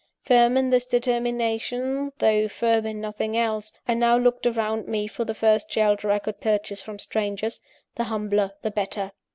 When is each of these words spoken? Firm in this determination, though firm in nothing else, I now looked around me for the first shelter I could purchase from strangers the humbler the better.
Firm 0.23 0.57
in 0.57 0.71
this 0.71 0.87
determination, 0.87 2.11
though 2.17 2.47
firm 2.47 2.87
in 2.87 2.99
nothing 2.99 3.37
else, 3.37 3.71
I 3.87 3.93
now 3.93 4.17
looked 4.17 4.47
around 4.47 4.87
me 4.87 5.05
for 5.05 5.25
the 5.25 5.35
first 5.35 5.71
shelter 5.71 6.09
I 6.09 6.17
could 6.17 6.41
purchase 6.41 6.81
from 6.81 6.97
strangers 6.97 7.61
the 7.97 8.05
humbler 8.05 8.53
the 8.63 8.71
better. 8.71 9.11